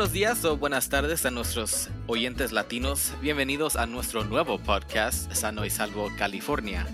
[0.00, 3.12] Buenos días o buenas tardes a nuestros oyentes latinos.
[3.20, 6.86] Bienvenidos a nuestro nuevo podcast Sano y Salvo California,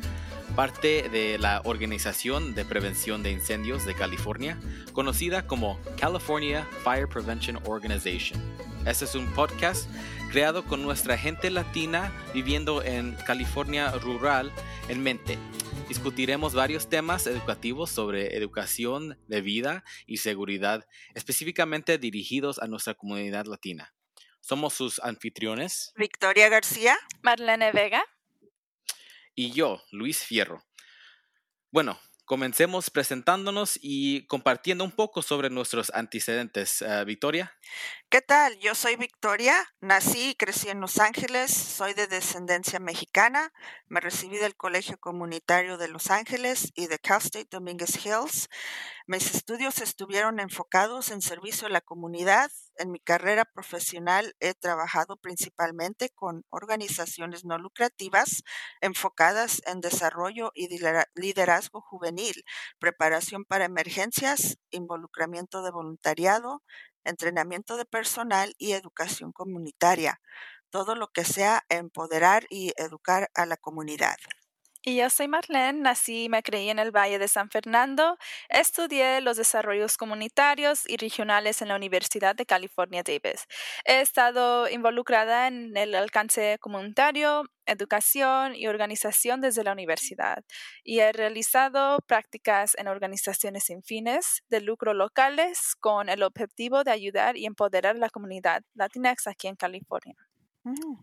[0.56, 4.58] parte de la Organización de Prevención de Incendios de California,
[4.92, 8.42] conocida como California Fire Prevention Organization.
[8.86, 9.88] Este es un podcast
[10.30, 14.50] creado con nuestra gente latina viviendo en California rural
[14.88, 15.38] en mente
[15.88, 23.46] discutiremos varios temas educativos sobre educación de vida y seguridad, específicamente dirigidos a nuestra comunidad
[23.46, 23.94] latina.
[24.40, 25.92] Somos sus anfitriones.
[25.96, 26.96] Victoria García.
[27.22, 28.04] Marlene Vega.
[29.36, 30.64] Y yo, Luis Fierro.
[31.70, 36.82] Bueno, Comencemos presentándonos y compartiendo un poco sobre nuestros antecedentes.
[36.82, 37.56] Uh, Victoria.
[38.08, 38.58] ¿Qué tal?
[38.58, 43.52] Yo soy Victoria, nací y crecí en Los Ángeles, soy de descendencia mexicana,
[43.86, 48.48] me recibí del Colegio Comunitario de Los Ángeles y de Cal State Dominguez Hills.
[49.08, 52.50] Mis estudios estuvieron enfocados en servicio a la comunidad.
[52.74, 58.42] En mi carrera profesional he trabajado principalmente con organizaciones no lucrativas
[58.80, 60.68] enfocadas en desarrollo y
[61.14, 62.42] liderazgo juvenil,
[62.80, 66.64] preparación para emergencias, involucramiento de voluntariado,
[67.04, 70.20] entrenamiento de personal y educación comunitaria.
[70.70, 74.16] Todo lo que sea empoderar y educar a la comunidad.
[74.88, 78.16] Y yo soy Marlene, nací y me creí en el Valle de San Fernando.
[78.48, 83.48] Estudié los desarrollos comunitarios y regionales en la Universidad de California Davis.
[83.84, 90.44] He estado involucrada en el alcance comunitario, educación y organización desde la universidad
[90.84, 96.92] y he realizado prácticas en organizaciones sin fines de lucro locales con el objetivo de
[96.92, 100.14] ayudar y empoderar a la comunidad latinx aquí en California.
[100.62, 101.02] Mm.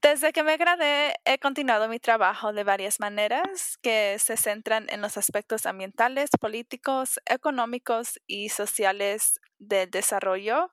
[0.00, 5.00] Desde que me gradué, he continuado mi trabajo de varias maneras que se centran en
[5.00, 10.72] los aspectos ambientales, políticos, económicos y sociales del desarrollo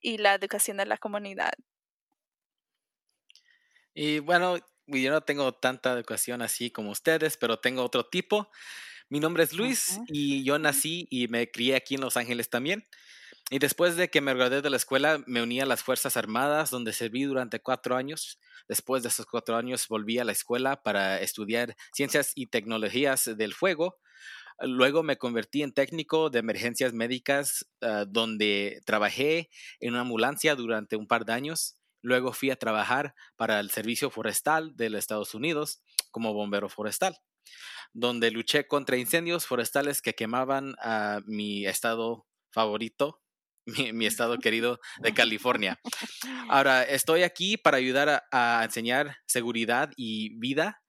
[0.00, 1.52] y la educación de la comunidad.
[3.92, 8.52] Y bueno, yo no tengo tanta educación así como ustedes, pero tengo otro tipo.
[9.08, 12.86] Mi nombre es Luis y yo nací y me crié aquí en Los Ángeles también.
[13.52, 16.70] Y después de que me gradué de la escuela, me uní a las Fuerzas Armadas,
[16.70, 18.38] donde serví durante cuatro años.
[18.68, 23.52] Después de esos cuatro años, volví a la escuela para estudiar ciencias y tecnologías del
[23.52, 23.98] fuego.
[24.60, 29.50] Luego me convertí en técnico de emergencias médicas, ah, donde trabajé
[29.80, 31.76] en una ambulancia durante un par de años.
[32.02, 37.18] Luego fui a trabajar para el Servicio Forestal de los Estados Unidos como bombero forestal,
[37.92, 43.20] donde luché contra incendios forestales que quemaban a mi estado favorito,
[43.66, 45.78] mi, estado querido de California.
[46.48, 50.82] Ahora, estoy aquí para ayudar a, enseñar seguridad y vida,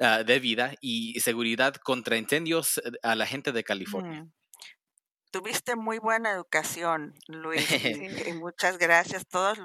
[0.00, 4.24] ah, de vida y seguridad contra incendios eh, a la gente de California.
[4.24, 4.32] Mm.
[5.32, 7.60] Tuviste muy buena educación, Luis,
[8.28, 9.26] y, muchas gracias.
[9.26, 9.58] Todos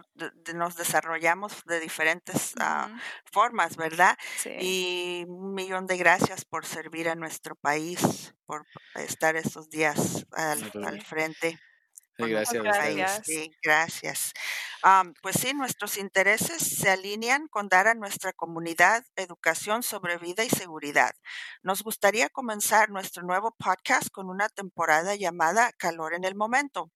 [0.53, 2.89] nos desarrollamos de diferentes ah,
[3.31, 4.17] formas, ¿verdad?
[4.59, 11.01] Y un millón de gracias por servir a nuestro país, por estar estos días al
[11.03, 11.57] frente
[12.17, 13.21] gracias.
[13.25, 14.33] Sí, gracias.
[15.21, 20.49] pues sí, nuestros intereses se alinean con dar a nuestra comunidad educación sobre vida y
[20.49, 21.11] seguridad.
[21.63, 26.91] Nos gustaría comenzar nuestro nuevo podcast con una temporada llamada Calor en el Momento.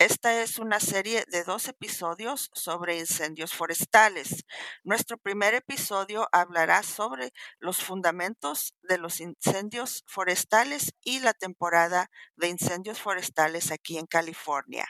[0.00, 4.44] Esta es una serie de dos episodios sobre incendios forestales.
[4.84, 12.46] Nuestro primer episodio hablará sobre los fundamentos de los incendios forestales y la temporada de
[12.46, 14.86] incendios forestales aquí en California.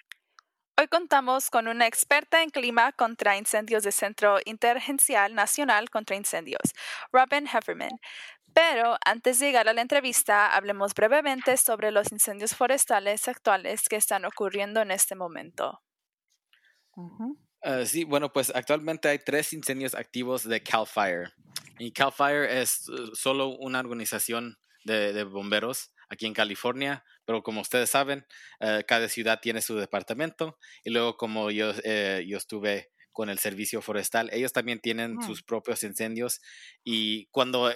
[0.80, 6.72] Hoy contamos con una experta en clima contra incendios del Centro Interagencial Nacional contra Incendios,
[7.10, 7.98] Robin Hefferman.
[8.54, 13.96] Pero antes de llegar a la entrevista, hablemos brevemente sobre los incendios forestales actuales que
[13.96, 15.82] están ocurriendo en este momento.
[17.60, 21.32] Ah, sí, bueno, pues actualmente hay tres incendios activos de Cal Fire.
[21.80, 27.60] Y Cal Fire es uh, solo una organización de bomberos aquí en California, pero como
[27.60, 28.26] ustedes saben,
[28.58, 33.38] eh, cada ciudad tiene su departamento y luego como yo, eh, yo estuve con el
[33.38, 36.40] servicio forestal, ellos también tienen sus propios incendios
[36.84, 37.70] y cuando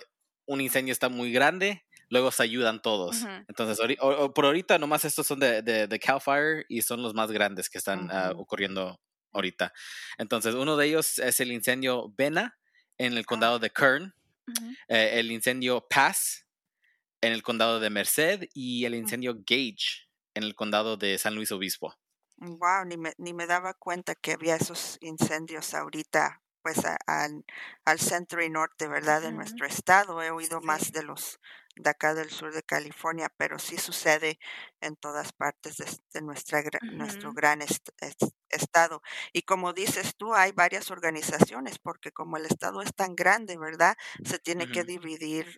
[0.47, 3.27] un incendio está muy grande, luego se ayudan todos.
[3.47, 3.99] Entonces,
[4.35, 7.77] por ahorita nomás estos son de, de, Cal Fire y son los más grandes que
[7.77, 9.03] están ah, ocurriendo
[9.33, 9.75] ahorita.
[10.17, 12.57] Entonces, uno de ellos es el incendio Vena
[12.97, 14.15] en el condado de Kern
[14.89, 16.47] eh, el incendio Pass
[17.23, 21.53] en el condado de Merced y el incendio Gage en el condado de San Luis
[21.53, 21.95] Obispo.
[22.37, 27.45] Wow, ni me, ni me daba cuenta que había esos incendios ahorita, pues al,
[27.85, 29.23] al centro y norte, ¿verdad?
[29.23, 30.21] De nuestro estado.
[30.23, 31.39] He oído más de los
[31.77, 34.39] de acá del sur de California, pero sí sucede
[34.81, 35.77] en todas partes
[36.13, 37.61] de, nuestra, nuestro gran
[38.51, 39.03] estado.
[39.33, 43.97] Y como dices tú, hay varias organizaciones, porque como el estado es tan grande, ¿verdad?
[44.25, 45.57] Se tiene que dividir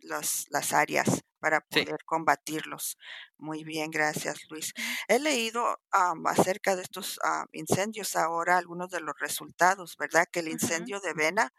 [0.00, 2.96] las áreas para poder combatirlos.
[3.36, 4.72] Muy bien, gracias Luis.
[5.08, 5.80] He leído
[6.24, 7.18] acerca de estos
[7.52, 10.28] incendios ahora, algunos de los resultados, ¿verdad?
[10.30, 11.52] Que el incendio de Vena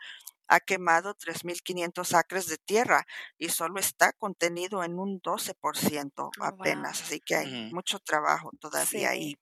[0.48, 3.06] ha quemado 3.500 acres de tierra
[3.38, 9.38] y solo está contenido en un 12% apenas, así que hay mucho trabajo todavía ahí.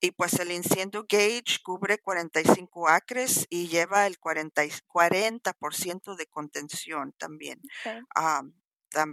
[0.00, 7.14] Y pues el incendio Gage cubre 45 acres y lleva el 40, 40% de contención
[7.16, 7.60] también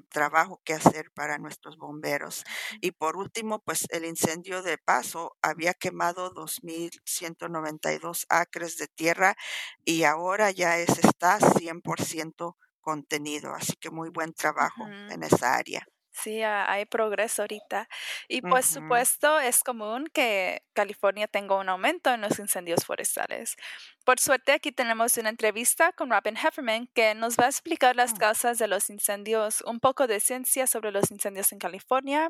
[0.10, 2.44] trabajo que hacer para nuestros bomberos.
[2.82, 9.36] Y por último, pues el incendio de Paso había quemado 2.192 acres de tierra
[9.86, 13.54] y ahora ya es, está 100% contenido.
[13.54, 15.86] Así que muy buen trabajo en esa área.
[16.14, 17.88] Sí, hay progreso ahorita.
[18.28, 23.56] Y por supuesto es común que California tenga un aumento en los incendios forestales.
[24.04, 28.14] Por suerte aquí tenemos una entrevista con Robin Hefferman que nos va a explicar las
[28.14, 28.18] mm.
[28.18, 32.30] causas de los incendios, un poco de ciencia sobre los incendios en California,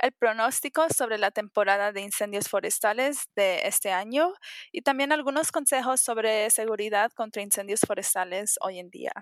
[0.00, 4.32] el pronóstico sobre la temporada de incendios forestales de este año
[4.72, 9.12] y también algunos consejos sobre seguridad contra incendios forestales hoy en día.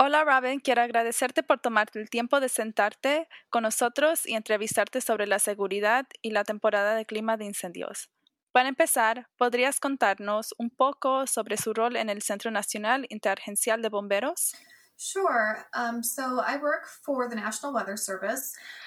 [0.00, 5.26] Hola Robin, quiero agradecerte por tomarte el tiempo de sentarte con nosotros y entrevistarte sobre
[5.26, 8.10] la seguridad y la temporada de clima de incendios.
[8.52, 13.88] Para empezar, ¿podrías contarnos un poco sobre su rol en el Centro Nacional Interagencial de
[13.88, 14.52] Bomberos?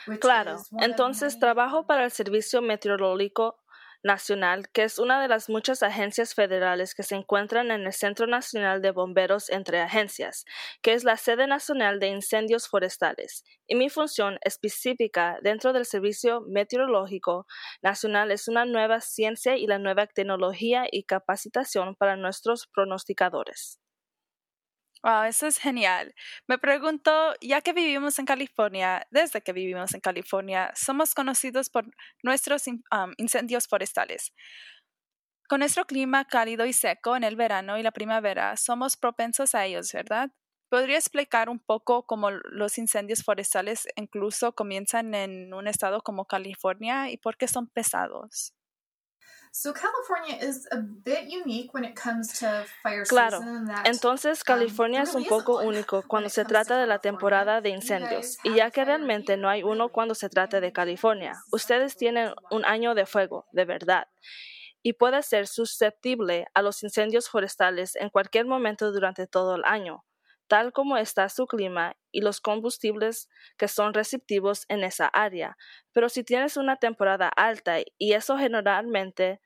[0.08, 3.58] Um, claro, entonces trabajo para el Servicio Meteorológico
[4.08, 8.26] Nacional, que es una de las muchas agencias federales que se encuentran en el Centro
[8.26, 10.46] Nacional de Bomberos entre Agencias,
[10.82, 13.44] que es la sede nacional de incendios forestales.
[13.68, 17.46] Y mi función específica dentro del Servicio Meteorológico
[17.84, 23.80] Nacional es una nueva ciencia y la nueva tecnología y capacitación para nuestros pronosticadores.
[25.08, 26.14] Wow, eso es genial.
[26.48, 31.86] Me pregunto, ya que vivimos en California, desde que vivimos en California, somos conocidos por
[32.24, 32.66] nuestros
[33.18, 34.34] incendios forestales.
[35.50, 39.66] Con nuestro clima cálido y seco en el verano y la primavera, somos propensos a
[39.66, 40.32] ellos, ¿verdad?
[40.70, 47.10] ¿Podría explicar un poco cómo los incendios forestales incluso comienzan en un estado como California
[47.10, 48.54] y por qué son pesados?
[53.10, 53.40] Claro,
[53.86, 58.54] entonces California es un poco único cuando se trata de la temporada de incendios, y
[58.56, 62.94] ya que realmente no hay uno cuando se trata de California, ustedes tienen un año
[62.94, 64.08] de fuego, de verdad
[64.84, 70.06] y puede ser susceptible a los incendios forestales en cualquier momento durante todo el año
[70.48, 75.58] tal como está su clima y los combustibles que son receptivos en esa área.
[75.94, 79.42] Pero si tienes una temporada alta y eso generalmente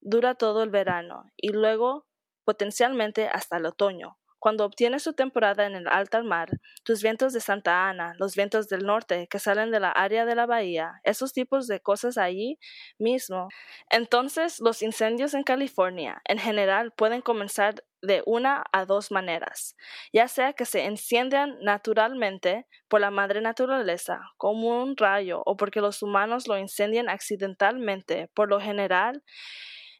[0.00, 2.06] dura todo el verano y luego
[2.44, 4.17] potencialmente hasta el otoño.
[4.38, 6.48] Cuando obtienes su temporada en el alta mar,
[6.84, 10.34] tus vientos de Santa Ana, los vientos del norte que salen de la área de
[10.34, 12.58] la bahía, esos tipos de cosas allí
[12.98, 13.48] mismo.
[13.90, 19.74] Entonces, los incendios en California en general pueden comenzar de una a dos maneras,
[20.12, 25.80] ya sea que se enciendan naturalmente por la madre naturaleza, como un rayo, o porque
[25.80, 29.22] los humanos lo incendian accidentalmente, por lo general,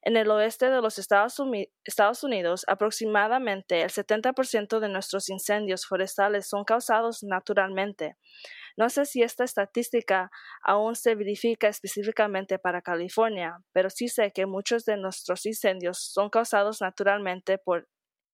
[0.03, 1.39] en el oeste de los Estados,
[2.23, 8.17] Unidos, aproximadamente el 70% de nuestros incendios forestales son causados naturalmente.
[8.77, 10.31] No sé si esta estadística
[10.63, 16.31] aún se verifica específicamente para California, pero sí sé que muchos de nuestros incendios son
[16.31, 17.89] causados naturalmente por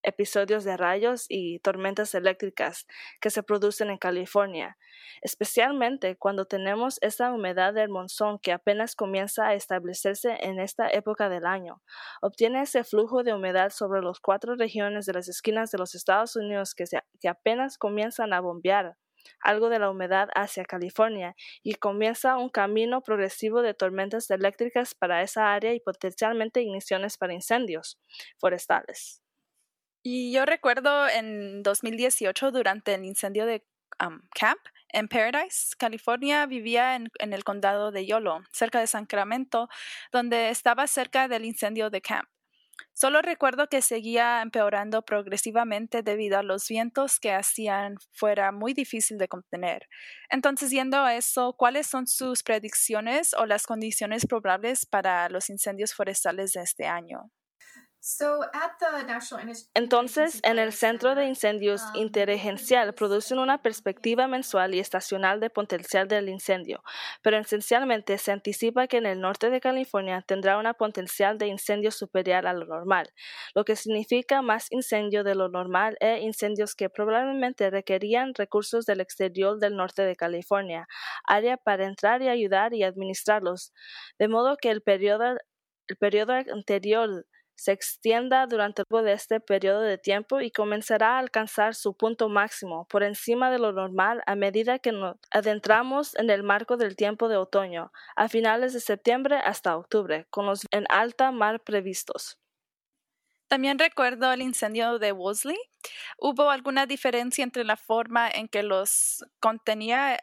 [0.04, 2.86] episodios de rayos y tormentas eléctricas
[3.20, 4.76] que se producen en California,
[5.22, 11.28] especialmente cuando tenemos esa humedad del monzón que apenas comienza a establecerse en esta época
[11.28, 11.82] del año.
[12.22, 16.36] Obtiene ese flujo de humedad sobre las cuatro regiones de las esquinas de los Estados
[16.36, 16.84] Unidos que,
[17.28, 18.96] apenas comienzan a bombear
[19.40, 25.22] algo de la humedad hacia California y comienza un camino progresivo de tormentas eléctricas para
[25.22, 27.98] esa área y potencialmente igniciones para incendios
[28.38, 29.23] forestales.
[30.06, 33.64] Y yo recuerdo en 2018, durante el incendio de
[33.98, 39.70] Camp En Paradise, California, vivía en, el condado de Yolo, cerca de Sacramento,
[40.12, 42.28] donde estaba cerca del incendio de Camp.
[42.92, 49.16] Solo recuerdo que seguía empeorando progresivamente debido a los vientos que hacían fuera muy difícil
[49.16, 49.88] de contener.
[50.28, 55.94] Entonces, yendo a eso, ¿cuáles son sus predicciones o las condiciones probables para los incendios
[55.94, 57.30] forestales de este año?
[59.72, 65.48] Entonces, en el Centro de Incendios um, Interagencial producen una perspectiva mensual y estacional de
[65.48, 66.82] potencial del incendio,
[67.22, 71.90] pero esencialmente se anticipa que en el norte de California tendrá una potencial de incendio
[71.90, 73.08] superior a lo normal,
[73.54, 79.00] lo que significa más incendio de lo normal e incendios que probablemente requerían recursos del
[79.00, 80.86] exterior del norte de California,
[81.26, 83.72] área para entrar y ayudar y administrarlos,
[84.18, 85.38] de modo que el periodo,
[85.88, 87.24] el periodo anterior
[87.56, 92.86] se extienda durante todo este periodo de tiempo y comenzará a alcanzar su punto máximo
[92.88, 97.28] por encima de lo normal a medida que nos adentramos en el marco del tiempo
[97.28, 102.38] de otoño, a finales de septiembre hasta octubre, con los en alta mar previstos.
[103.48, 105.58] También recuerdo el incendio de Wolseley.
[106.18, 110.18] ¿Hubo alguna diferencia entre la forma en que los contenía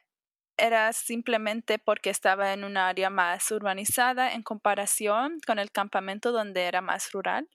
[0.62, 6.64] era simplemente porque estaba en un área más urbanizada en comparación con el campamento donde
[6.64, 7.50] era más rural?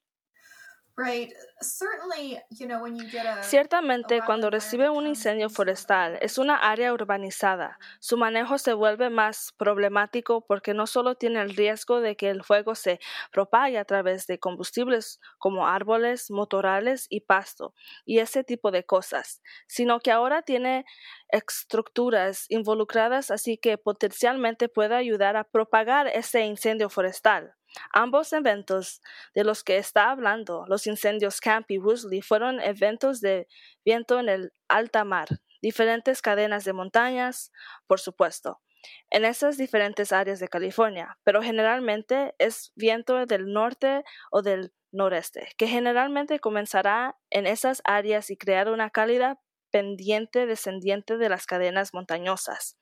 [3.41, 7.79] Ciertamente, cuando recibe un incendio forestal, es una área urbanizada.
[8.01, 12.45] Su manejo se vuelve más problemático porque no solo tiene el riesgo de que el
[12.45, 13.01] fuego se
[13.33, 17.75] propague a través de combustibles como árboles, motorales y pasto,
[18.05, 20.85] y ese tipo de cosas, sino que ahora tiene
[21.29, 27.56] estructuras involucradas así que potencialmente puede ayudar a propagar ese incendio forestal.
[27.93, 29.01] Ambos eventos
[29.35, 33.49] de los que está hablando, los incendios Camp y Woosley, fueron eventos de
[33.85, 35.29] viento en el alta mar,
[35.63, 37.53] diferentes cadenas de montañas,
[37.87, 38.61] por supuesto,
[39.11, 45.49] en esas diferentes áreas de California, pero generalmente es viento del norte o del noreste,
[45.57, 49.41] que generalmente comenzará en esas áreas y crear una cálida
[49.71, 52.79] pendiente descendiente de las cadenas montañosas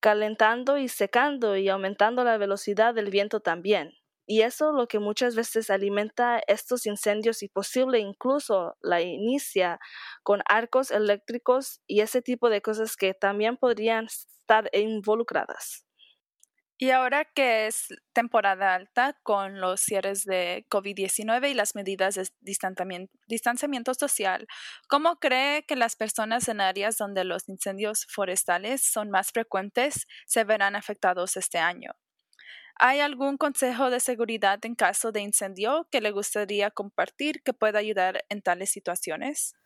[0.00, 3.92] calentando y secando y aumentando la velocidad del viento también.
[4.26, 9.80] Y eso lo que muchas veces alimenta estos incendios y posible incluso la inicia
[10.22, 15.87] con arcos eléctricos y ese tipo de cosas que también podrían estar involucradas.
[16.80, 22.28] Y ahora que es temporada alta con los cierres de COVID-19 y las medidas de
[22.40, 24.46] distanciamiento, social,
[24.88, 30.44] ¿cómo cree que las personas en áreas donde los incendios forestales son más frecuentes se
[30.44, 31.90] verán afectados este año?
[32.76, 37.80] ¿Hay algún consejo de seguridad en caso de incendio que le gustaría compartir que pueda
[37.80, 39.56] ayudar en tales situaciones?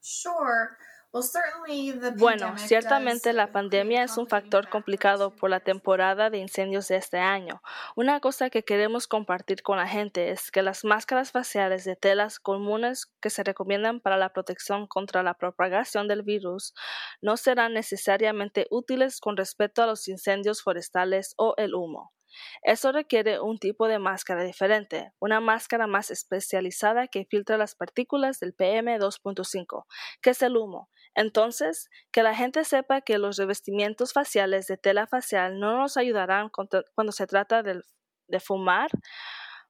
[0.00, 0.76] Sure.
[2.18, 7.18] Bueno, ciertamente la pandemia es un factor complicado por la temporada de incendios de este
[7.18, 7.62] año.
[7.96, 12.38] Una cosa que queremos compartir con la gente es que las máscaras faciales de telas
[12.38, 16.74] comunes que se recomiendan para la protección contra la propagación del virus
[17.22, 22.12] no serán necesariamente útiles con respecto a los incendios forestales o el humo.
[22.62, 28.40] Eso requiere un tipo de máscara diferente, una máscara más especializada que filtra las partículas
[28.40, 29.86] del PM2.5,
[30.20, 30.90] que es el humo.
[31.18, 36.48] Entonces, que la gente sepa que los revestimientos faciales de tela facial no nos ayudarán
[36.48, 37.82] cuando se trata de,
[38.38, 38.88] fumar,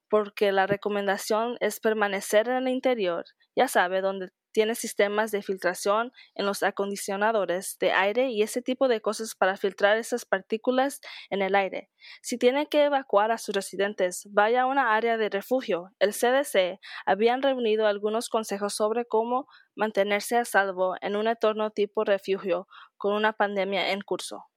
[0.09, 3.25] porque la recomendación es permanecer en el interior,
[3.55, 8.87] ya sabe, donde tiene sistemas de filtración en los acondicionadores de aire y ese tipo
[8.87, 11.89] de cosas para filtrar esas partículas en el aire.
[12.21, 15.91] Si tiene que evacuar a sus residentes, vaya a una área de refugio.
[15.99, 22.03] El CDC habían reunido algunos consejos sobre cómo mantenerse a salvo en un entorno tipo
[22.03, 24.48] refugio con una pandemia en curso.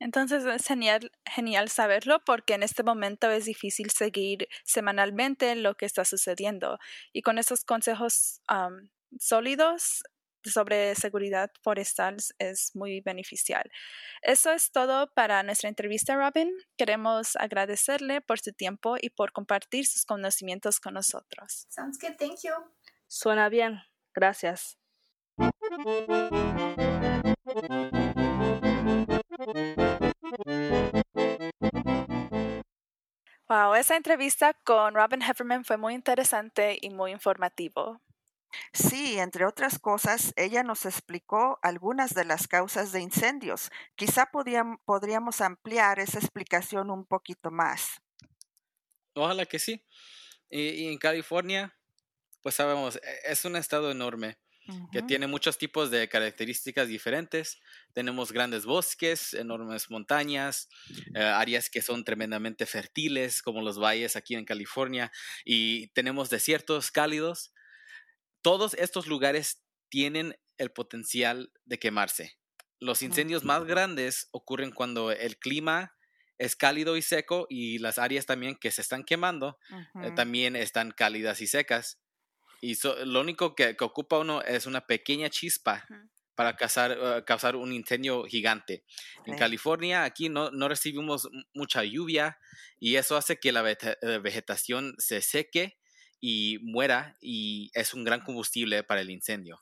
[0.00, 5.86] Entonces es genial, genial saberlo porque en este momento es difícil seguir semanalmente lo que
[5.86, 6.78] está sucediendo.
[7.12, 8.40] Y con esos consejos
[9.18, 10.02] sólidos
[10.44, 13.70] sobre seguridad forestal es muy beneficial.
[14.22, 16.50] Eso es todo para nuestra entrevista, Robin.
[16.76, 21.66] Queremos agradecerle por su tiempo y por compartir sus conocimientos con nosotros.
[21.68, 22.16] Sounds good.
[22.18, 22.52] Thank you.
[23.06, 23.80] Suena bien.
[24.14, 24.78] Gracias.
[33.48, 38.02] Wow, esa entrevista con Robin Hefferman fue muy interesante y muy informativo.
[38.74, 43.70] Sí, entre otras cosas, ella nos explicó algunas de las causas de incendios.
[43.96, 48.02] Quizá podríamos ampliar esa explicación un poquito más.
[49.14, 49.82] Ojalá que sí.
[50.50, 51.74] Y, en California,
[52.42, 54.38] pues sabemos, e, es un estado enorme.
[54.92, 57.58] Que tiene muchos tipos de características diferentes.
[57.92, 60.68] Tenemos grandes bosques, enormes montañas,
[61.14, 65.10] eh, áreas que son tremendamente fértiles, como los valles aquí en California,
[65.44, 67.52] y tenemos desiertos cálidos.
[68.42, 72.38] Todos estos lugares tienen el potencial de quemarse.
[72.80, 75.94] Los incendios más grandes ocurren cuando el clima
[76.38, 79.58] es cálido y seco y las áreas también que se están quemando
[80.02, 81.98] eh, también están cálidas y secas.
[82.60, 85.86] Y lo único que, ocupa uno es una pequeña chispa
[86.34, 88.84] para causar, eh, causar un incendio gigante.
[89.26, 92.38] En California, aquí no, no, recibimos mucha lluvia
[92.78, 95.78] y eso hace que la eh, vegetación se seque
[96.20, 99.60] y muera y es un gran combustible para el incendio.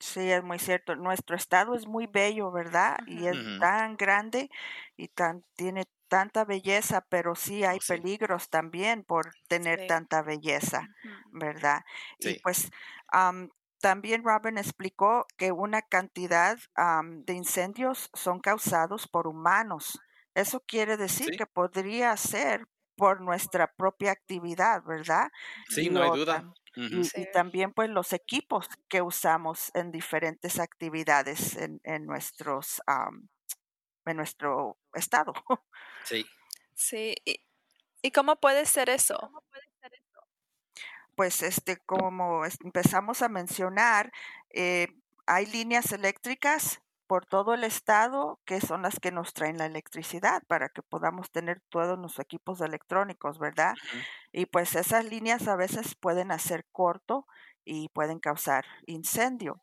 [0.00, 0.96] Sí, es muy cierto.
[0.96, 2.98] Nuestro estado es muy bello, ¿verdad?
[3.06, 4.50] Y es tan grande
[4.96, 10.88] y tan, tiene tanta belleza, pero sí hay peligros también por tener tanta belleza,
[11.30, 11.82] ¿verdad?
[12.18, 12.68] Y pues
[13.80, 16.58] también Robin explicó que una cantidad
[17.24, 20.00] de incendios son causados por humanos.
[20.34, 25.28] Eso quiere decir que podría ser por nuestra propia actividad, ¿verdad?
[25.68, 26.52] Sí, no hay duda.
[26.74, 32.80] Y, también pues los equipos que usamos en diferentes actividades en, en nuestros
[34.06, 35.32] en nuestro estado.
[36.04, 36.26] Sí.
[36.74, 37.14] Sí.
[38.02, 39.30] ¿Y, cómo puede ser eso?
[41.14, 44.10] Pues este, como empezamos a mencionar,
[44.48, 44.88] eh,
[45.26, 46.80] hay líneas eléctricas
[47.10, 51.32] por todo el estado, que son las que nos traen la electricidad para que podamos
[51.32, 53.74] tener todos los equipos electrónicos, ¿verdad?
[54.30, 57.26] Y pues esas líneas a veces pueden hacer corto
[57.64, 59.60] y pueden causar incendio.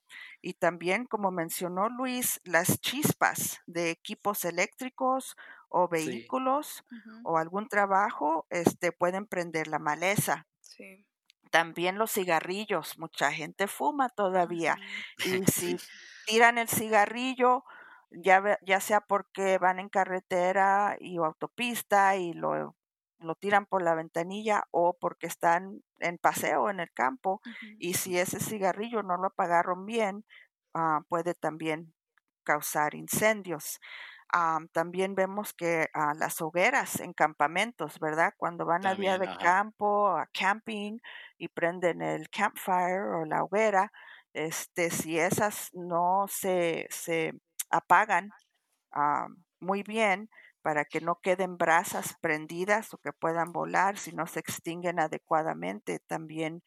[0.47, 5.35] Y también, como mencionó Luis, las chispas de equipos eléctricos
[5.67, 6.85] o vehículos
[7.25, 10.47] o algún trabajo este, pueden prender la maleza.
[11.51, 14.77] También los cigarrillos, mucha gente fuma todavía.
[15.25, 15.75] Y si
[16.25, 17.65] tiran el cigarrillo,
[18.09, 22.73] ya, ya sea porque van en carretera y autopista y lo,
[23.19, 27.41] lo tiran por la ventanilla o porque están en paseo en el campo
[27.79, 30.25] y si ese cigarrillo no lo apagaron bien,
[30.73, 31.93] ah, puede también
[32.43, 33.79] causar incendios.
[34.33, 38.33] Ah, también vemos que ah, las hogueras en campamentos, ¿verdad?
[38.37, 40.99] Cuando van a día de campo, a camping
[41.37, 43.91] y prenden el campfire o la hoguera,
[44.33, 47.33] este, si esas no se, se
[47.69, 48.31] apagan
[49.59, 50.29] muy bien
[50.67, 55.99] para que no queden brasas prendidas o que puedan volar, si no se extinguen adecuadamente,
[55.99, 56.61] también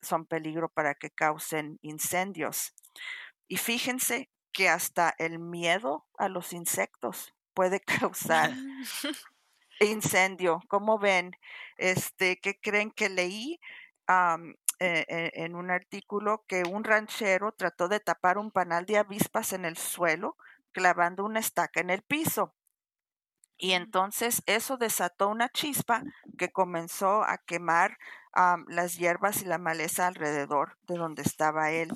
[0.00, 2.72] son peligro para que causen incendios.
[3.46, 8.52] Y fíjense que hasta el miedo a los insectos puede causar
[9.80, 10.62] incendio.
[10.68, 11.32] ¿Cómo ven?
[11.76, 13.60] Este, ¿qué creen que leí?
[14.08, 19.52] E, e, en un artículo que un ranchero trató de tapar un panal de avispas
[19.52, 20.38] en el suelo
[20.72, 22.54] clavando una estaca en el piso.
[23.64, 26.02] Y entonces eso desató una chispa
[26.36, 27.96] que comenzó a quemar
[28.68, 31.90] las hierbas y la maleza alrededor de donde estaba él.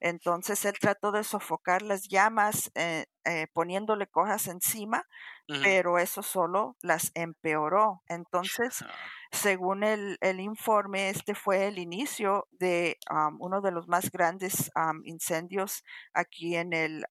[0.00, 5.06] Entonces él trató de sofocar las llamas eh, eh, poniéndole cosas encima,
[5.46, 8.02] pero eso solo las empeoró.
[8.06, 8.84] Entonces,
[9.32, 12.98] según el, informe, este fue el inicio de
[13.38, 14.70] uno de los más grandes
[15.04, 17.06] incendios aquí en el,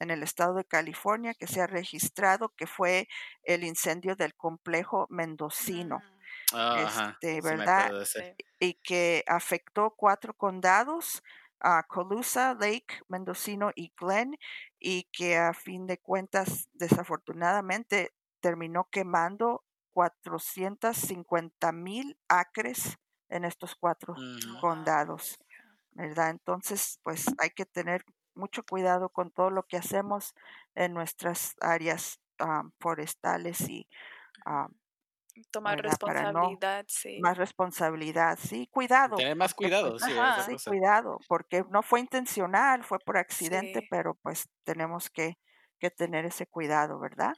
[0.00, 3.08] en el estado de California que se ha registrado, que fue
[3.44, 6.02] el incendio del complejo mendocino.
[6.52, 7.92] este, ¿verdad?
[8.60, 11.22] Y que afectó cuatro condados
[11.60, 14.36] a Colusa, Lake, Mendocino y Glen,
[14.78, 22.98] y que a fin de cuentas, desafortunadamente, terminó quemando 450 mil acres
[23.30, 24.60] en estos cuatro mm.
[24.60, 25.38] condados,
[25.92, 26.30] ¿verdad?
[26.30, 28.04] Entonces, pues hay que tener
[28.34, 30.34] mucho cuidado con todo lo que hacemos
[30.74, 33.88] en nuestras áreas ah, forestales y
[34.46, 34.68] ah,
[35.50, 37.18] Tomar responsabilidad, sí.
[37.20, 39.16] Más responsabilidad, sí, cuidado.
[39.16, 40.12] Tener más cuidado, sí.
[40.46, 45.36] sí cuidado, porque no fue intencional, fue por accidente, pero pues tenemos que,
[45.80, 47.34] que, tener ese cuidado, ¿verdad?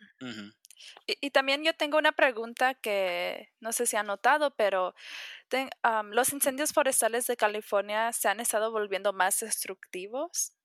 [1.07, 4.95] y, también yo tengo una pregunta que no sé si han notado, pero
[6.11, 10.56] los incendios forestales de California se han estado volviendo más destructivos.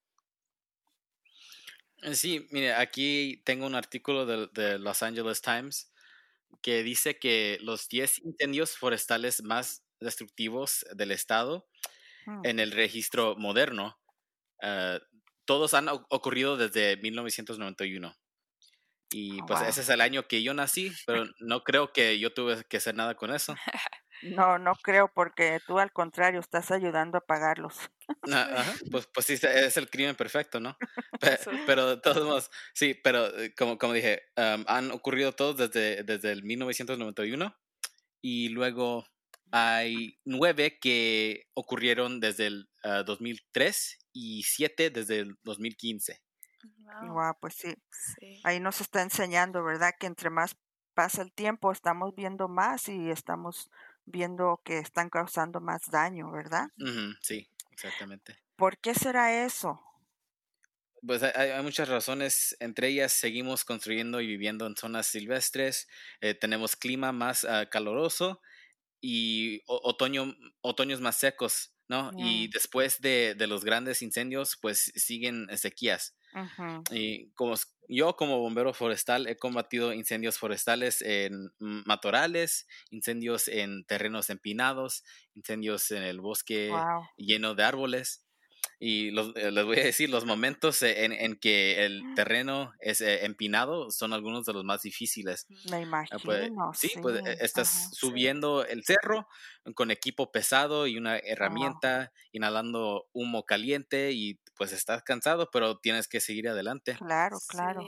[2.01, 5.91] Eh, sí, mire, aquí tengo un artículo de, de Los Angeles Times
[6.61, 11.67] que dice que los 10 incendios forestales más destructivos del estado
[12.25, 12.41] mm.
[12.45, 13.99] en el registro moderno,
[14.63, 14.99] uh,
[15.45, 18.15] todos han ocurrido desde 1991.
[19.11, 22.33] Y oh, pues ese es el año que yo nací, pero no creo que yo
[22.33, 23.55] tuve que hacer nada con eso.
[24.23, 27.77] No, no creo, porque tú al contrario estás ayudando a pagarlos.
[28.31, 30.77] Ajá, pues, pues sí, es el crimen perfecto, ¿no?
[31.67, 36.31] Pero, de todos modos, sí, pero eh, como, como dije, han ocurrido todos desde, desde
[36.31, 37.55] el 1991
[38.21, 39.05] y luego
[39.51, 42.69] hay nueve que ocurrieron desde el
[43.05, 46.21] 2003 ah, y siete desde el 2015.
[47.07, 47.37] Wow.
[47.39, 47.75] pues sí.
[48.43, 49.93] Ahí nos está enseñando, ¿verdad?
[49.99, 50.57] Que entre más
[50.93, 53.69] pasa el tiempo, estamos viendo más y estamos
[54.05, 56.69] viendo que están causando más daño, ¿verdad?
[57.21, 58.37] sí, exactamente.
[58.55, 59.81] ¿Por qué será eso?
[61.05, 65.87] Pues hay, muchas razones, entre ellas seguimos construyendo y viviendo en zonas silvestres,
[66.19, 68.39] eh, tenemos clima más uh, caloroso
[69.01, 72.11] y otoño, otoños más secos, ¿no?
[72.17, 76.15] Y después de, de, los grandes incendios, pues siguen sequías.
[76.91, 77.55] Y como
[77.87, 85.03] yo como bombero forestal he combatido incendios forestales en matorrales, incendios en terrenos empinados,
[85.35, 86.71] incendios en el bosque
[87.17, 88.25] lleno de árboles.
[88.83, 93.25] Y eh, les voy a decir, los momentos en, en que el terreno es eh,
[93.25, 95.45] empinado son algunos de los más difíciles.
[95.69, 96.73] Me ah, pues, imagino.
[96.73, 99.27] sí, pues estás subiendo el cerro
[99.75, 106.07] con equipo pesado y una herramienta, inhalando humo caliente y pues estás cansado, pero tienes
[106.07, 106.95] que seguir adelante.
[106.95, 107.85] Claro, claro.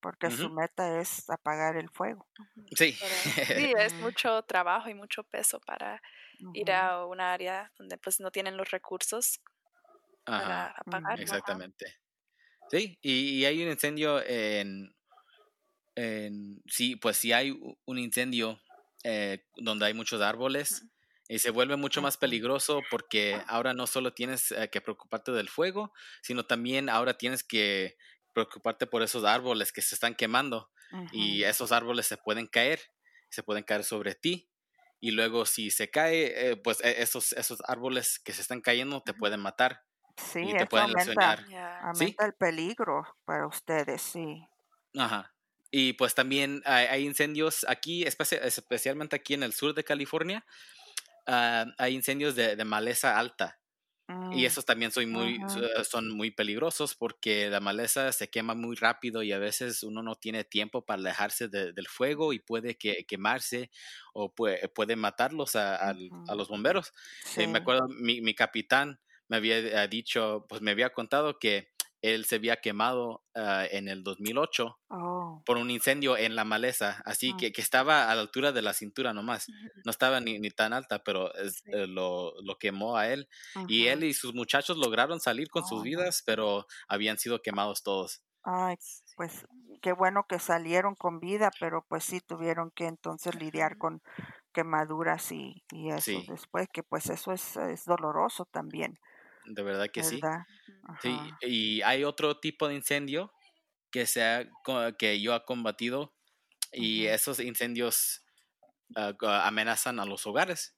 [0.00, 2.28] Porque su meta es apagar el fuego.
[2.76, 2.92] Sí.
[2.92, 6.00] sí, es mucho trabajo y mucho peso para
[6.52, 9.40] ir a un área donde pues no tienen los recursos
[10.28, 11.20] para apagar.
[11.20, 11.98] Exactamente.
[12.70, 14.94] Sí, y, hay un incendio en,
[15.94, 18.60] en, sí, pues si hay un incendio
[19.04, 20.84] eh, donde hay muchos árboles,
[21.28, 25.50] y se vuelve mucho más peligroso porque ahora no solo tienes eh, que preocuparte del
[25.50, 27.98] fuego, sino también ahora tienes que
[28.32, 30.70] preocuparte por esos árboles que se están quemando
[31.12, 32.80] y esos árboles se pueden caer,
[33.28, 34.48] se pueden caer sobre ti
[35.00, 39.02] y luego si se cae, eh, pues e, esos, esos árboles que se están cayendo
[39.02, 39.82] te pueden matar.
[40.18, 41.44] Sí, y te pueden aumenta,
[41.82, 44.46] aumenta el peligro para ustedes, sí.
[44.96, 45.32] Ajá.
[45.70, 50.44] Y pues también hay, incendios aquí, especialmente aquí en el sur de California,
[51.26, 53.58] ah, hay incendios de, maleza alta.
[54.08, 55.38] Y mm, esos también son muy,
[55.84, 60.14] son muy peligrosos porque la maleza se quema muy rápido y a veces uno no
[60.14, 63.70] tiene tiempo para alejarse del fuego y puede que, quemarse
[64.14, 65.92] o puede, puede matarlos a,
[66.34, 66.94] los bomberos.
[67.36, 68.98] Eh, me acuerdo, mi, mi capitán
[69.28, 71.68] me había eh, dicho, pues me había contado que
[72.00, 74.78] él se había quemado ah, en el 2008
[75.44, 77.36] por un incendio en la maleza, así ah.
[77.38, 79.48] que, que, estaba a la altura de la cintura nomás,
[79.84, 83.28] no estaba ni, ni tan alta, pero eh, lo, lo, quemó a él.
[83.66, 87.82] Y él y sus muchachos lograron salir con sus oh, vidas, pero habían sido quemados
[87.82, 88.22] todos.
[88.44, 88.76] Ay,
[89.16, 89.46] pues
[89.82, 94.02] qué bueno que salieron con vida, pero pues sí tuvieron que entonces lidiar con
[94.52, 98.98] quemaduras y, y eso después, que pues eso es, es doloroso también
[99.48, 100.20] de verdad que sí.
[101.02, 103.32] Sí, y hay otro tipo de incendio
[103.90, 104.48] que, sea,
[104.98, 106.14] que yo he combatido
[106.72, 108.24] y esos incendios
[108.96, 110.77] ah, amenazan a los hogares.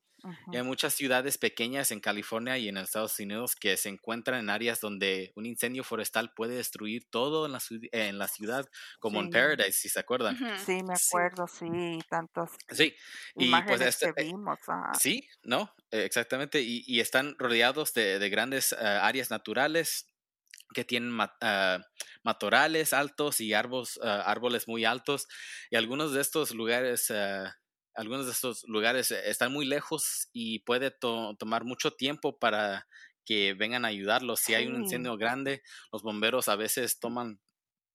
[0.53, 4.51] Y hay muchas ciudades pequeñas en California y en Estados Unidos que se encuentran en
[4.51, 8.67] áreas donde un incendio forestal puede destruir todo en la, en la ciudad,
[8.99, 10.37] como en Paradise, si se acuerdan.
[10.65, 12.95] Sí, me acuerdo, sí, tantos sí.
[13.37, 14.59] Y pues este, que vimos.
[14.99, 15.75] Sí, ¿no?
[15.91, 20.07] Exactamente, y, y están rodeados de, de grandes ah, áreas naturales
[20.73, 21.79] que tienen ah,
[22.23, 25.27] matorrales altos y árboles, ah, árboles muy altos,
[25.71, 27.13] y algunos de estos lugares
[28.01, 32.89] algunos de estos lugares eh, están muy lejos y puede tomar mucho tiempo para
[33.25, 34.41] que vengan a ayudarlos.
[34.41, 37.41] Si hay un incendio grande, los bomberos a veces toman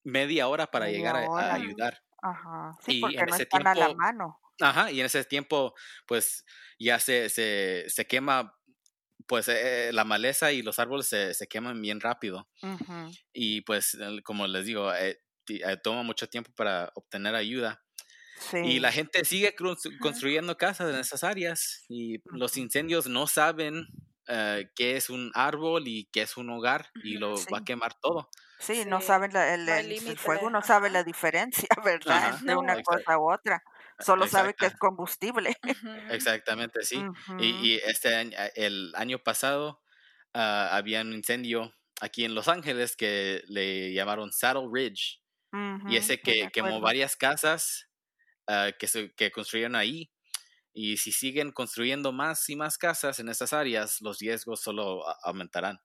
[0.03, 1.99] media hora para llegar A, ayudar.
[2.21, 2.73] Ajá.
[2.85, 4.39] Sí, y porque en no ese están tiempo, a la mano.
[4.61, 5.73] Ajá, y en ese tiempo,
[6.07, 6.45] pues
[6.79, 8.53] ya se, se, se quema
[9.27, 12.47] pues eh, la maleza y los árboles se, se queman bien rápido.
[13.33, 15.19] Y pues, como les digo, eh,
[15.83, 17.84] toma mucho tiempo para obtener ayuda.
[18.53, 19.55] Y la gente sigue
[20.01, 23.87] construyendo casas en esas áreas y los incendios no saben
[24.27, 27.93] eh, qué es un árbol y qué es un hogar y lo va a quemar
[27.99, 28.29] todo.
[28.59, 32.39] Sí, no saben el, fuego, no sabe la diferencia, ¿verdad?
[32.39, 33.63] de una cosa u otra.
[33.99, 35.55] Solo sabe que es combustible.
[36.09, 37.01] Exactamente, sí.
[37.39, 39.81] y, este año, el año pasado
[40.33, 40.39] uh,
[40.71, 45.21] había un incendio aquí en Los Ángeles que le llamaron Saddle Ridge.
[45.87, 47.87] y ese que quemó varias casas
[48.47, 50.11] Ah, que, se, que construyeron ahí.
[50.73, 55.79] Y si siguen construyendo más y más casas en esas áreas, los riesgos solo aumentarán.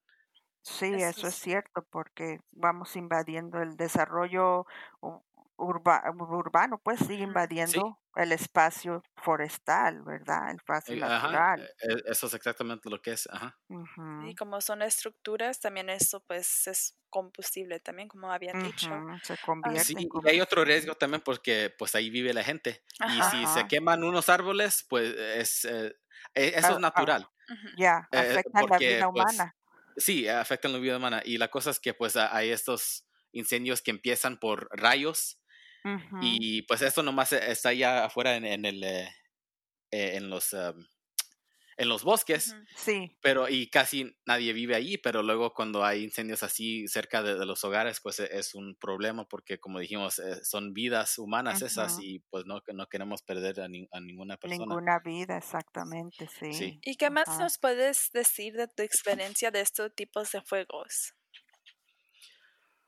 [0.63, 4.65] Sí, eso es cierto, porque vamos invadiendo el desarrollo
[5.61, 10.49] urbano, pues sigue invadiendo el espacio forestal, ¿verdad?
[10.49, 11.61] El espacio natural.
[11.61, 13.27] E, e, eso es exactamente lo que es.
[13.31, 13.57] Ajá.
[14.27, 18.89] Y como son estructuras, también eso pues es combustible también, como había dicho.
[19.23, 22.83] Se convierte sí, y hay otro riesgo también porque pues ahí vive la gente.
[23.07, 25.95] Y si se queman unos árboles, pues es, eh,
[26.33, 27.29] e, eso es natural.
[27.77, 29.55] Ya, eh, afecta la vida pues, humana.
[29.97, 31.21] sí, afectan la vida humana.
[31.23, 35.40] Y la cosa es que pues hay estos incendios que empiezan por rayos
[36.21, 39.09] y pues esto nomás está allá afuera en, en el, eh,
[39.91, 40.53] eh, en los,
[41.81, 42.55] en los bosques.
[42.75, 43.17] Sí.
[43.21, 47.63] Pero, y casi nadie vive ahí, pero luego cuando hay incendios así cerca de, los
[47.63, 52.19] hogares, pues e, es un problema porque como dijimos, eh, son vidas humanas esas y
[52.29, 54.65] pues no, no queremos perder a, ninguna persona.
[54.65, 56.79] Ninguna vida, exactamente, sí.
[56.83, 61.15] ¿Y qué más nos puedes decir de tu experiencia de estos tipos de fuegos?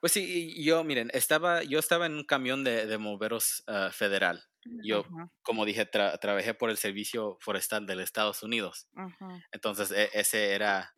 [0.03, 4.43] Pues sí, yo, miren, estaba, yo estaba en un camión de, de bomberos ah, federal.
[4.83, 5.05] Yo,
[5.43, 8.89] como dije, trabajé por el Servicio Forestal de los Estados Unidos.
[9.53, 10.93] Entonces, e, ese era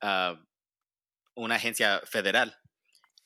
[0.00, 0.44] ah,
[1.36, 2.58] una agencia federal.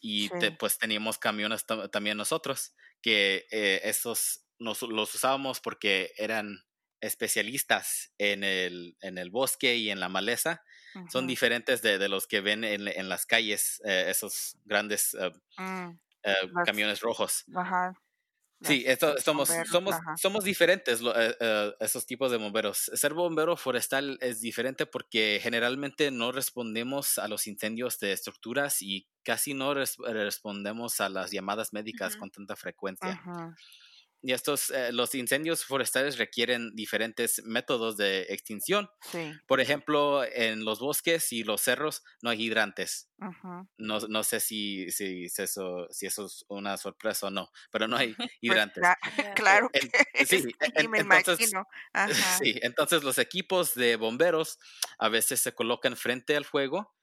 [0.03, 6.63] Y pues teníamos camiones también nosotros, que eh, esos nos, los usábamos porque eran
[7.01, 10.63] especialistas en el, en el bosque y en la maleza
[11.11, 15.31] son diferentes de, de, los que ven en, en las calles, eh, esos grandes eh,
[15.59, 15.91] mm,
[16.25, 17.45] eh, camiones rojos.
[17.55, 17.95] Ajá.
[18.65, 21.01] Sí, esto, somos, somos, somos diferentes
[21.81, 22.91] esos tipos de bomberos.
[22.95, 29.09] Ser bombero forestal es diferente porque generalmente no respondemos a los incendios de estructuras y
[29.25, 33.21] casi no respondemos a las llamadas médicas con tanta frecuencia.
[34.25, 38.89] Y estos, eh, los incendios forestales requieren diferentes métodos de extinción.
[39.47, 43.11] Por ejemplo, en los bosques y los cerros no hay hidrantes.
[43.79, 47.97] no, no, sé si, si, eso, si eso es una sorpresa o no, pero no
[47.97, 48.85] hay pues hidrantes.
[49.37, 49.81] claro que
[50.27, 50.55] sí,
[50.89, 51.67] me entonces, imagino.
[52.39, 54.59] Sí, entonces los equipos de bomberos
[54.99, 56.95] a veces se colocan frente al fuego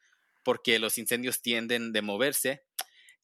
[0.43, 2.68] porque los incendios tienden de moverse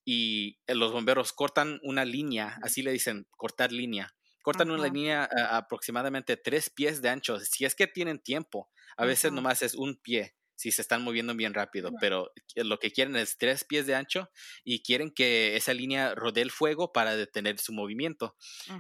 [0.06, 4.16] y eh, los bomberos cortan una línea, así le dicen, cortar línea.
[4.44, 8.70] Cortan una línea aproximadamente tres pies de ancho, si es que tienen tiempo.
[8.96, 12.92] A veces nomás es un pie, si se están moviendo bien rápido, pero lo que
[12.92, 14.30] quieren es tres pies de ancho
[14.64, 18.36] y quieren que esa línea rodee el fuego para detener su movimiento.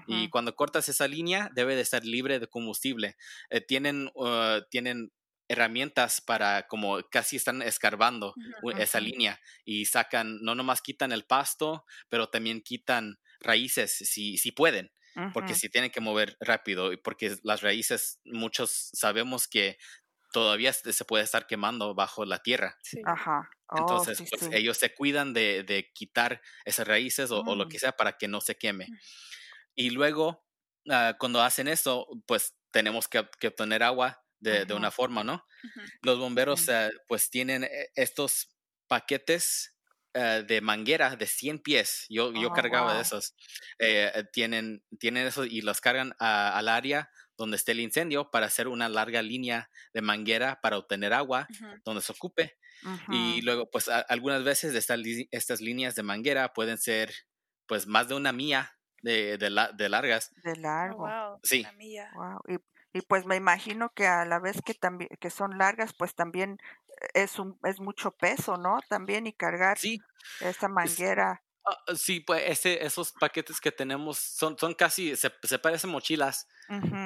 [0.06, 3.18] Y cuando cortas esa línea, debe de estar libre de combustible.
[3.50, 5.12] Eh, tienen, uh, tienen
[5.47, 8.34] herramientas para como casi están escarbando
[8.77, 14.51] esa línea y sacan, no nomás quitan el pasto, pero también quitan raíces si, si
[14.51, 14.91] pueden,
[15.34, 19.77] porque si tienen que mover rápido, porque las raíces, muchos sabemos que
[20.34, 22.77] todavía se puede estar quemando bajo la tierra.
[23.05, 23.49] Ajá.
[23.67, 27.69] Oh, Entonces, pues, ellos se cuidan de, de quitar esas raíces o, lo mm.
[27.69, 28.88] que sea para que no se queme.
[29.75, 30.45] Y luego,
[30.89, 35.45] ah, cuando hacen eso, pues tenemos que, que obtener agua de, una forma, ¿no?
[36.02, 38.56] Los bomberos eh, pues tienen eh, estos
[38.88, 39.76] paquetes
[40.13, 42.06] eh, de manguera de 100 pies.
[42.10, 43.36] Yo, yo oh, cargaba de esos.
[44.32, 48.88] tienen, tienen eso y los cargan al área donde esté el incendio para hacer una
[48.88, 51.48] larga línea de manguera para obtener agua
[51.84, 52.58] donde se ocupe.
[53.10, 55.00] Y luego, pues algunas veces estas,
[55.32, 57.13] estas líneas de manguera pueden ser
[57.65, 60.32] pues más de una milla de, de, de largas.
[60.43, 61.39] De oh, largo.
[61.43, 61.65] Sí.
[62.15, 62.58] Wow y
[63.01, 66.58] pues me imagino que a la vez que también que son largas pues también
[67.13, 69.99] es un es mucho peso no también y cargar sí,
[70.39, 75.60] esa manguera ah, sí pues ese, esos paquetes que tenemos son son casi se, se
[75.60, 76.47] parecen mochilas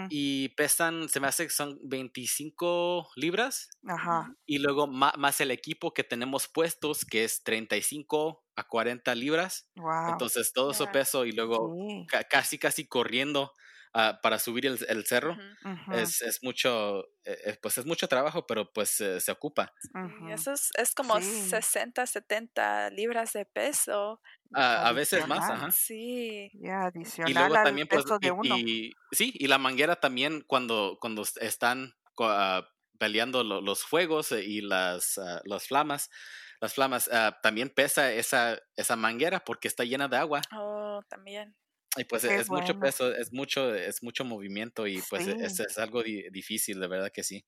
[0.10, 4.34] y pesan se me hace que son 25 libras Ajá.
[4.46, 10.12] y luego más, el equipo que tenemos puestos que es 35 a 40 libras wow.
[10.12, 11.76] entonces todo su peso y luego
[12.30, 13.52] casi casi corriendo
[13.92, 15.36] Ah, para subir el, el cerro.
[15.92, 19.74] Es, es, mucho, eh, eh, pues es mucho trabajo, pero pues se ocupa.
[20.30, 24.22] eso es, es como 60, 70 libras de peso.
[24.54, 25.72] Ah, a veces más, ajá.
[25.72, 26.52] Sí.
[26.54, 28.06] y luego también, pues,
[28.44, 32.62] y, sí, y la manguera también cuando, cuando están uh,
[33.00, 36.12] peleando los fuegos eh, y las, las flamas,
[36.62, 37.10] las flamas,
[37.42, 40.42] también pesa esa, esa manguera porque está llena de agua.
[40.56, 41.56] Oh, también.
[41.98, 46.04] Y pues es mucho peso, es mucho, es mucho movimiento y pues e, es, algo
[46.04, 47.44] difícil, de verdad que sí.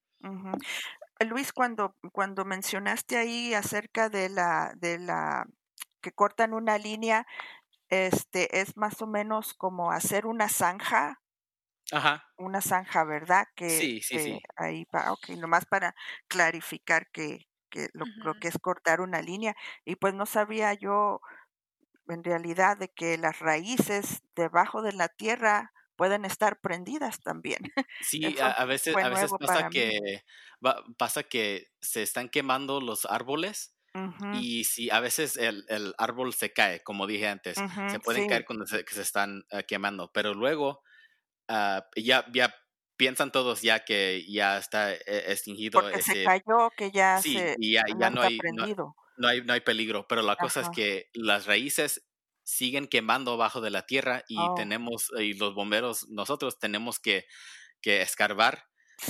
[1.19, 5.45] Luis, cuando, cuando mencionaste ahí acerca de la, de la
[6.01, 7.27] que cortan una línea,
[7.89, 11.21] este es más o menos como hacer una zanja.
[11.91, 12.25] Ajá.
[12.37, 13.45] Una zanja, ¿verdad?
[13.55, 14.41] Que, sí, sí, sí.
[14.55, 15.93] Ahí va, ok, nomás para
[16.27, 19.55] clarificar que, que lo, lo, que es cortar una línea.
[19.85, 21.21] Y pues no sabía yo
[22.07, 27.59] en realidad de que las raíces debajo de la tierra pueden estar prendidas también.
[28.01, 30.23] Sí, a, veces, a veces pasa que,
[30.97, 33.75] pasa que se están quemando los árboles
[34.33, 37.57] y si a veces el, el, árbol se cae, como dije antes,
[37.91, 40.81] se pueden caer cuando se, se están ah, quemando, pero luego
[41.49, 42.55] uh, ya, ya
[42.95, 45.81] piensan todos ya que ya está eh, extinguido.
[45.81, 48.95] Porque se cayó, que ya se ya, ya no, hay, no,
[49.27, 52.07] hay, no hay peligro, pero la cosa es que las raíces
[52.43, 54.55] siguen quemando abajo de la tierra y oh.
[54.55, 57.25] tenemos, y los bomberos, nosotros tenemos que,
[57.81, 58.65] que escarbar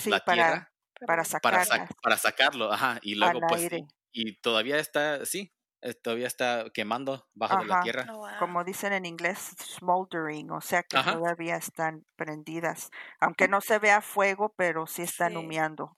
[0.06, 0.72] la tierra
[1.06, 1.66] para, para,
[2.02, 3.70] para, sacarlo, ajá, y luego pues,
[4.12, 8.06] y, todavía está, sí, eh, todavía está quemando bajo de la tierra.
[8.14, 13.80] Oh, Como dicen en inglés, smoldering, o sea que todavía están prendidas, aunque no se
[13.80, 15.96] vea fuego, pero sí están humeando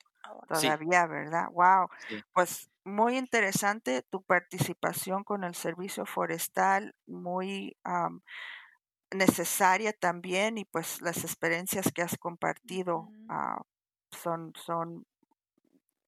[0.47, 1.47] todavía, ¿verdad?
[1.51, 1.89] Wow.
[2.33, 7.77] Pues muy interesante tu participación con el servicio forestal, muy
[9.11, 13.61] necesaria también y pues las experiencias que has compartido ah,
[14.11, 15.05] son, son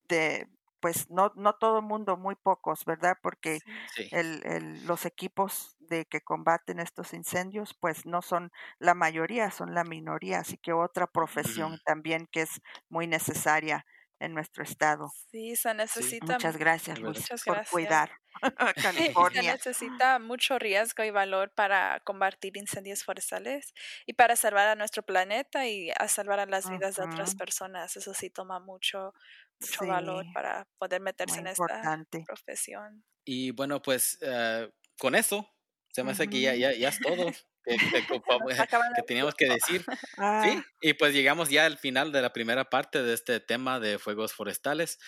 [0.07, 0.47] de,
[0.79, 3.17] pues no, no todo el mundo, muy pocos, ¿verdad?
[3.21, 3.63] Porque
[4.11, 9.73] El, el, los equipos de que combaten estos incendios, pues no son la mayoría, son
[9.75, 13.85] la minoría, así que otra profesión también que es muy necesaria
[14.19, 15.11] en nuestro estado.
[15.31, 16.33] Sí, se necesita.
[16.33, 18.11] Muchas gracias, por cuidar
[18.75, 19.41] California.
[19.41, 23.73] Se necesita mucho riesgo y valor para combatir incendios forestales
[24.05, 27.95] y para salvar a nuestro planeta y a salvar a las vidas de otras personas.
[27.95, 29.13] Eso sí toma mucho,
[29.59, 33.03] mucho valor para poder meterse en esta profesión.
[33.25, 35.49] Y bueno, pues eh, con eso
[35.91, 37.31] se me hace que ya, ya, ya es todo
[37.65, 39.85] que, teníamos que decir.
[40.15, 40.63] Sí, ah.
[40.81, 44.33] y pues llegamos ya al final de la primera parte de este tema de fuegos
[44.33, 44.99] forestales.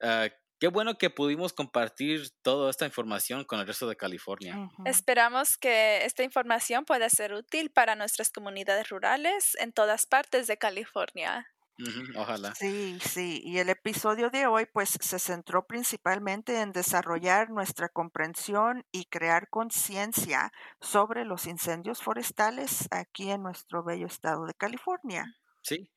[0.00, 4.68] Ah, qué bueno que pudimos compartir toda esta información con el resto de California.
[4.84, 10.56] Esperamos que esta información pueda ser útil para nuestras comunidades rurales en todas partes de
[10.56, 11.46] California
[12.16, 12.54] ojalá.
[12.54, 13.40] Sí, sí.
[13.44, 19.48] Y el episodio de hoy pues se centró principalmente en desarrollar nuestra comprensión y crear
[19.48, 25.36] conciencia sobre los incendios forestales aquí en nuestro bello estado de California.
[25.62, 25.90] Sí.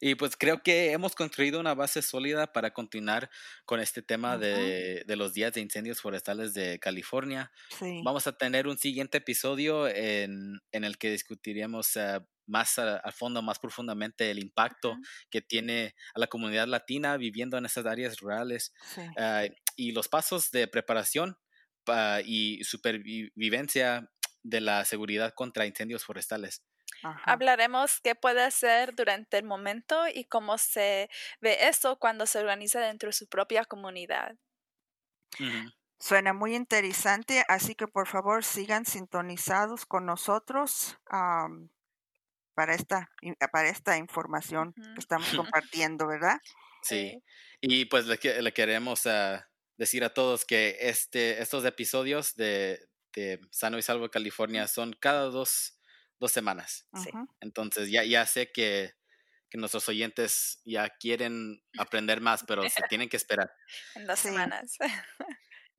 [0.00, 3.30] Y pues creo que hemos construido una base sólida para continuar
[3.64, 7.52] con este tema de, de, los días de incendios forestales de California.
[7.78, 8.02] Sí.
[8.04, 13.42] Vamos a tener un siguiente episodio en, en el que discutiremos uh, más a, fondo,
[13.42, 14.96] más profundamente el impacto
[15.30, 18.72] que tiene a la comunidad latina viviendo en esas áreas rurales
[19.18, 19.44] ah,
[19.76, 21.36] y los pasos de preparación
[22.24, 24.10] y supervivencia
[24.42, 26.62] de la seguridad contra incendios forestales.
[27.24, 32.80] Hablaremos qué puede hacer durante el momento y cómo se ve eso cuando se organiza
[32.80, 34.36] dentro de su propia comunidad.
[35.98, 40.98] Suena muy interesante, así que por favor sigan sintonizados con nosotros
[42.54, 43.10] para esta,
[43.52, 46.38] para esta información que estamos compartiendo, ¿verdad?
[46.82, 47.22] Sí,
[47.60, 53.40] y pues le, le queremos ah, decir a todos que este, estos episodios de, de
[53.50, 55.78] Sano y Salvo California son cada dos,
[56.20, 56.86] dos semanas.
[57.02, 57.10] Sí.
[57.40, 58.92] Entonces ya, ya sé que,
[59.50, 63.50] que, nuestros oyentes ya quieren aprender más, pero se tienen que esperar.
[63.94, 64.76] En dos semanas.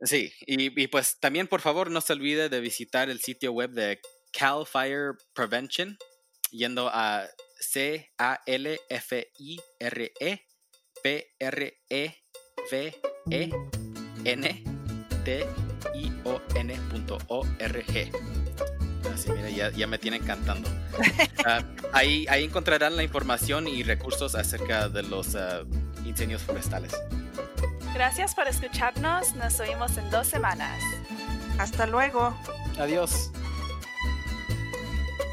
[0.01, 3.71] Sí, y, y, pues también por favor no se olvide de visitar el sitio web
[3.71, 4.01] de
[4.33, 5.97] Cal Fire Prevention
[6.55, 7.27] yendo a
[7.59, 10.39] C A L F I R E
[11.03, 12.15] P R E
[12.71, 13.49] V E
[14.23, 14.63] N
[15.23, 15.45] T
[15.93, 16.73] I O N
[17.59, 18.11] R G.
[19.13, 20.69] Así, mira, ya, ya, me tienen cantando.
[21.47, 21.61] Ah,
[21.93, 25.63] ahí, ahí encontrarán la información y recursos acerca de los uh,
[26.03, 26.91] incendios forestales.
[27.93, 29.35] Gracias por escucharnos.
[29.35, 30.81] Nos oímos en dos semanas.
[31.59, 32.35] Hasta luego.
[32.79, 33.31] Adiós.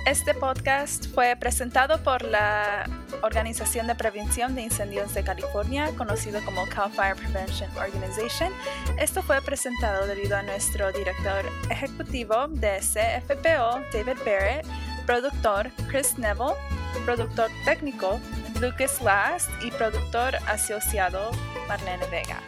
[0.04, 2.90] Este podcast fue presentado por la
[3.22, 8.52] Organización de Prevención de Incendios de California, conocido como Cal Fire Prevention Organization.
[8.98, 14.66] Esto fue presentado debido a nuestro director ejecutivo de CFPO, David Barrett,
[15.06, 16.56] productor Chris Neville,
[17.04, 18.18] productor técnico
[18.60, 21.30] Lucas Last y productor asociado
[21.68, 22.40] Marlene Vega.